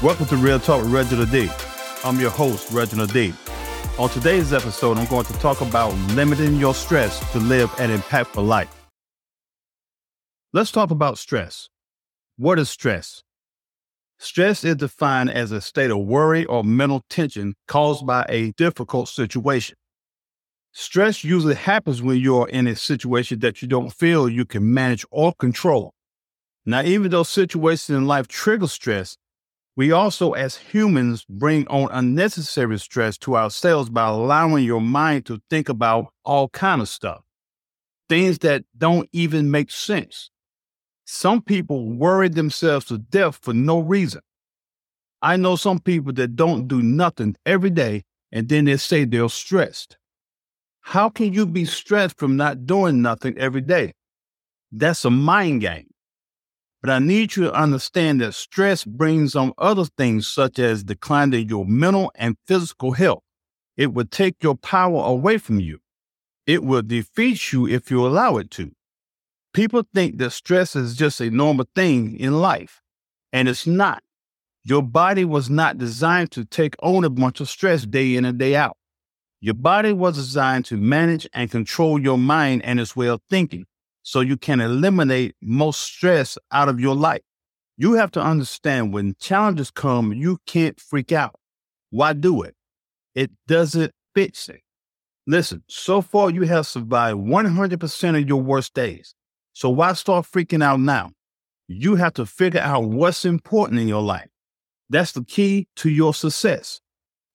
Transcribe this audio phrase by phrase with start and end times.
[0.00, 1.50] Welcome to Real Talk with Reginald D.
[2.04, 3.34] I'm your host, Reginald D.
[3.98, 8.46] On today's episode, I'm going to talk about limiting your stress to live an impactful
[8.46, 8.72] life.
[10.52, 11.68] Let's talk about stress.
[12.36, 13.24] What is stress?
[14.18, 19.08] Stress is defined as a state of worry or mental tension caused by a difficult
[19.08, 19.74] situation.
[20.70, 25.04] Stress usually happens when you're in a situation that you don't feel you can manage
[25.10, 25.92] or control.
[26.64, 29.16] Now, even though situations in life trigger stress,
[29.78, 35.40] we also, as humans, bring on unnecessary stress to ourselves by allowing your mind to
[35.50, 37.20] think about all kind of stuff,
[38.08, 40.32] things that don't even make sense.
[41.04, 44.20] Some people worry themselves to death for no reason.
[45.22, 48.02] I know some people that don't do nothing every day
[48.32, 49.96] and then they say they're stressed.
[50.80, 53.92] How can you be stressed from not doing nothing every day?
[54.72, 55.87] That's a mind game.
[56.80, 61.48] But I need you to understand that stress brings on other things such as declining
[61.48, 63.22] your mental and physical health.
[63.76, 65.80] It will take your power away from you.
[66.46, 68.72] It will defeat you if you allow it to.
[69.52, 72.80] People think that stress is just a normal thing in life,
[73.32, 74.02] and it's not.
[74.64, 78.38] Your body was not designed to take on a bunch of stress day in and
[78.38, 78.76] day out.
[79.40, 83.66] Your body was designed to manage and control your mind and its way of thinking
[84.02, 87.22] so you can eliminate most stress out of your life.
[87.76, 91.36] You have to understand when challenges come, you can't freak out.
[91.90, 92.54] Why do it?
[93.14, 94.60] It doesn't fix it.
[95.26, 99.14] Listen, so far you have survived 100% of your worst days.
[99.52, 101.12] So why start freaking out now?
[101.66, 104.28] You have to figure out what's important in your life.
[104.88, 106.80] That's the key to your success.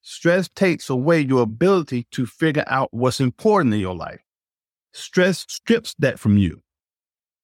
[0.02, 4.22] Stress takes away your ability to figure out what's important in your life.
[4.94, 6.62] Stress strips that from you.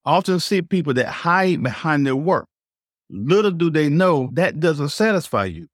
[0.06, 2.48] I often see people that hide behind their work.
[3.10, 5.68] Little do they know that doesn't satisfy you.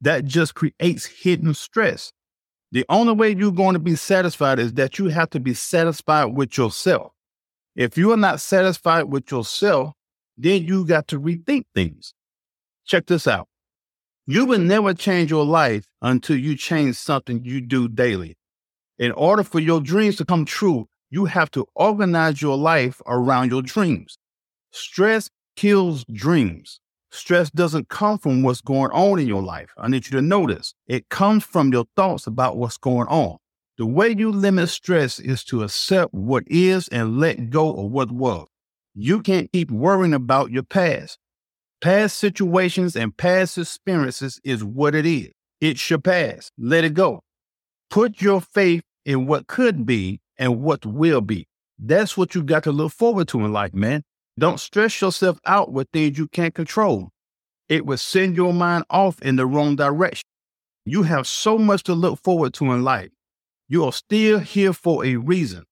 [0.00, 2.12] That just creates hidden stress.
[2.72, 6.36] The only way you're going to be satisfied is that you have to be satisfied
[6.36, 7.12] with yourself.
[7.76, 9.92] If you are not satisfied with yourself,
[10.36, 12.12] then you got to rethink things.
[12.84, 13.48] Check this out.
[14.26, 18.36] You will never change your life until you change something you do daily.
[18.98, 23.48] In order for your dreams to come true, you have to organize your life around
[23.52, 24.18] your dreams.
[24.72, 26.80] Stress kills dreams.
[27.12, 29.70] Stress doesn't come from what's going on in your life.
[29.78, 30.74] I need you to this.
[30.88, 33.36] It comes from your thoughts about what's going on.
[33.78, 38.10] The way you limit stress is to accept what is and let go of what
[38.10, 38.48] was.
[38.96, 41.18] You can't keep worrying about your past.
[41.80, 45.30] Past situations and past experiences is what it is.
[45.60, 46.50] It should pass.
[46.58, 47.20] Let it go.
[47.88, 51.46] Put your faith in what could be and what will be.
[51.78, 54.02] That's what you got to look forward to in life, man.
[54.38, 57.10] Don't stress yourself out with things you can't control.
[57.68, 60.24] It will send your mind off in the wrong direction.
[60.84, 63.10] You have so much to look forward to in life.
[63.68, 65.64] You are still here for a reason.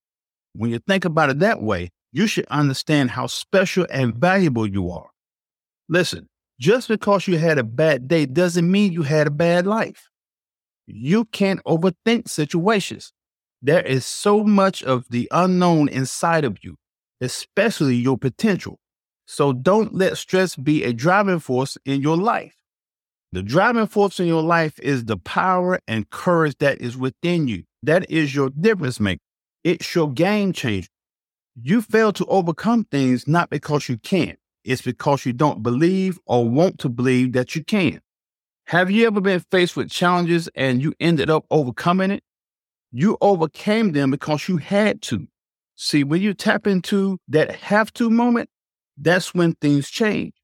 [0.55, 4.91] When you think about it that way, you should understand how special and valuable you
[4.91, 5.11] are.
[5.89, 6.29] Listen,
[6.59, 10.09] just because you had a bad day doesn't mean you had a bad life.
[10.87, 13.13] You can't overthink situations.
[13.65, 16.77] There is so much of the unknown inside of you,
[17.21, 18.81] especially your potential.
[19.25, 22.57] So don't let stress be a driving force in your life.
[23.31, 27.63] The driving force in your life is the power and courage that is within you.
[27.85, 29.23] That is your difference maker.
[29.63, 30.89] It's your game changer.
[31.55, 36.49] You fail to overcome things not because you can't, it's because you don't believe or
[36.49, 38.01] want to believe that you can.
[38.67, 42.25] Have you ever been faced with challenges and you ended up overcoming it?
[42.93, 45.27] You overcame them because you had to.
[45.75, 48.51] See, when you tap into that have to moment,
[48.99, 50.35] that's when things change.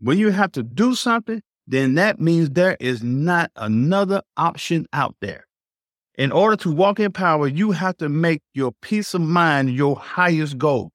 [0.00, 5.16] When you have to do something, then that means there is not another option out
[5.20, 5.46] there.
[6.16, 9.94] In order to walk in power, you have to make your peace of mind your
[9.94, 10.90] highest goal.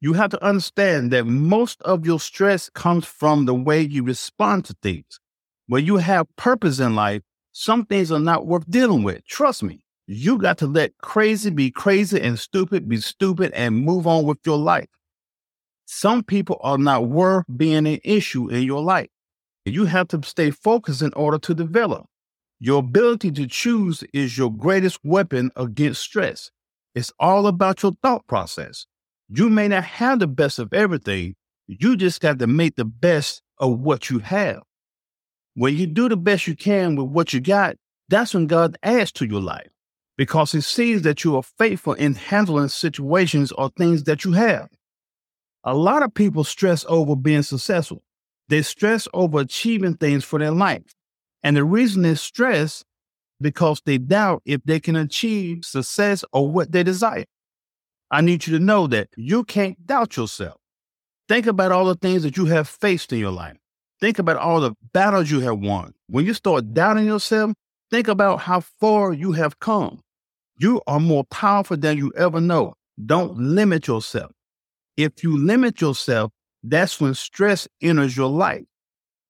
[0.00, 4.64] You have to understand that most of your stress comes from the way you respond
[4.66, 5.20] to things.
[5.68, 9.24] When you have purpose in life, some things are not worth dealing with.
[9.26, 9.85] Trust me.
[10.08, 14.38] You got to let crazy be crazy and stupid be stupid and move on with
[14.46, 14.88] your life.
[15.86, 19.08] Some people are not worth being an issue in your life.
[19.64, 22.06] You have to stay focused in order to develop.
[22.60, 26.52] Your ability to choose is your greatest weapon against stress.
[26.94, 28.86] It's all about your thought process.
[29.28, 31.34] You may not have the best of everything.
[31.66, 34.62] You just got to make the best of what you have.
[35.54, 37.74] When you do the best you can with what you got,
[38.08, 39.66] that's when God adds to your life
[40.16, 44.68] because he sees that you are faithful in handling situations or things that you have.
[45.64, 48.02] A lot of people stress over being successful.
[48.48, 50.94] They stress over achieving things for their life.
[51.42, 52.84] And the reason they stress
[53.40, 57.24] because they doubt if they can achieve success or what they desire.
[58.10, 60.60] I need you to know that you can't doubt yourself.
[61.28, 63.56] Think about all the things that you have faced in your life.
[64.00, 65.92] Think about all the battles you have won.
[66.08, 67.52] When you start doubting yourself,
[67.90, 70.02] think about how far you have come.
[70.58, 72.74] You are more powerful than you ever know.
[73.04, 74.32] Don't limit yourself.
[74.96, 76.32] If you limit yourself,
[76.62, 78.64] that's when stress enters your life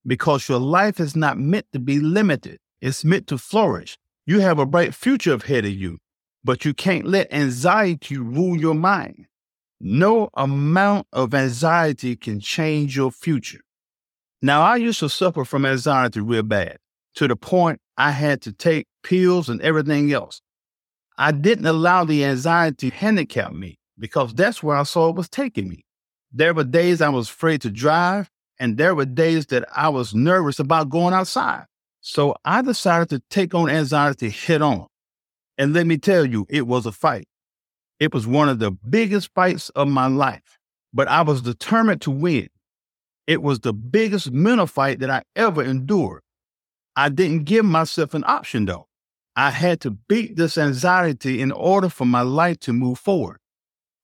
[0.06, 2.58] because your life is not meant to be limited.
[2.80, 3.98] It's meant to flourish.
[4.24, 5.98] You have a bright future ahead of you,
[6.44, 9.26] but you can't let anxiety rule your mind.
[9.80, 13.60] No amount of anxiety can change your future.
[14.40, 16.78] Now, I used to suffer from anxiety real bad
[17.16, 20.40] to the point I had to take pills and everything else.
[21.18, 25.28] I didn't allow the anxiety to handicap me because that's where I saw it was
[25.28, 25.84] taking me.
[26.32, 30.14] There were days I was afraid to drive, and there were days that I was
[30.14, 31.64] nervous about going outside.
[32.00, 34.86] So I decided to take on anxiety head on.
[35.56, 37.26] And let me tell you, it was a fight.
[37.98, 40.58] It was one of the biggest fights of my life,
[40.92, 42.48] but I was determined to win.
[43.26, 46.22] It was the biggest mental fight that I ever endured.
[46.94, 48.86] I didn't give myself an option though.
[49.36, 53.36] I had to beat this anxiety in order for my life to move forward.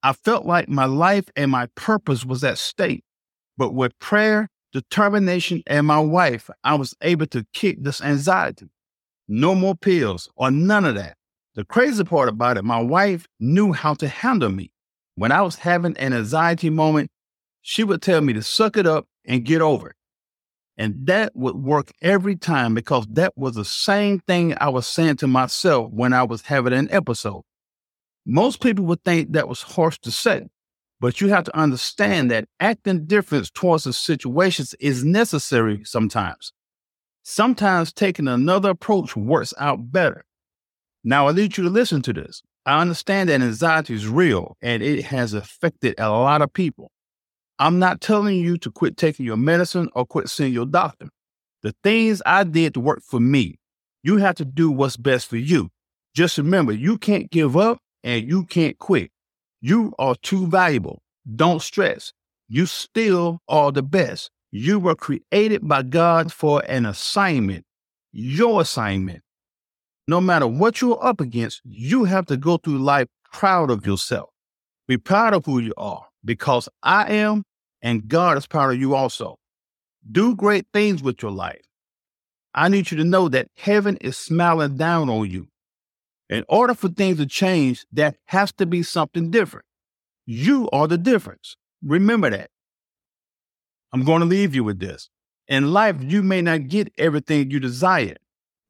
[0.03, 3.03] I felt like my life and my purpose was at stake.
[3.57, 8.69] But with prayer, determination, and my wife, I was able to kick this anxiety.
[9.27, 11.17] No more pills or none of that.
[11.55, 14.71] The crazy part about it, my wife knew how to handle me.
[15.15, 17.11] When I was having an anxiety moment,
[17.63, 19.97] she would tell me to suck it up and get over it.
[20.77, 25.17] And that would work every time because that was the same thing I was saying
[25.17, 27.43] to myself when I was having an episode.
[28.25, 30.49] Most people would think that was harsh to say,
[31.01, 36.53] but you have to understand that acting different towards the situations is necessary sometimes.
[37.25, 40.25] Sometimes taking another approach works out better.
[41.05, 42.43] Now, I need you to listen to this.
[42.65, 46.93] I understand that anxiety is real and it has affected a lot of people.
[47.63, 51.07] I'm not telling you to quit taking your medicine or quit seeing your doctor.
[51.63, 53.61] The things I did to work for me,
[54.03, 55.71] you have to do what's best for you.
[56.13, 59.13] Just remember, you can't give up and you can't quit.
[59.61, 61.03] You are too valuable.
[61.37, 62.13] Don't stress.
[62.49, 64.33] You still are the best.
[64.51, 67.65] You were created by God for an assignment,
[68.11, 69.23] your assignment.
[70.09, 74.31] No matter what you're up against, you have to go through life proud of yourself.
[74.89, 77.45] Be proud of who you are because I am
[77.83, 79.39] and God is proud of you also.
[80.11, 81.63] Do great things with your life.
[82.55, 85.49] I need you to know that heaven is smiling down on you.
[86.29, 89.67] In order for things to change, there has to be something different.
[90.25, 91.57] You are the difference.
[91.83, 92.51] Remember that.
[93.93, 95.11] I'm going to leave you with this.
[95.49, 98.17] In life, you may not get everything you desire,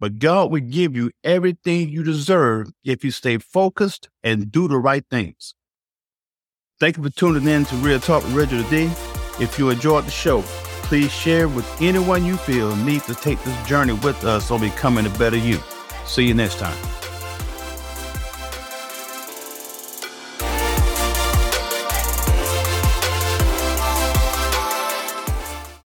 [0.01, 4.79] but God will give you everything you deserve if you stay focused and do the
[4.79, 5.55] right things.
[6.83, 8.91] Thank you for tuning in to Real Talk with Reggie D.
[9.41, 10.43] If you enjoyed the show,
[10.83, 15.07] please share with anyone you feel needs to take this journey with us on becoming
[15.07, 15.61] a better you.
[16.07, 16.77] See you next time.